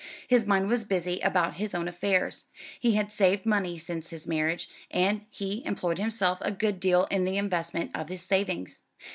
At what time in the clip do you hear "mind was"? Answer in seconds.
0.47-0.83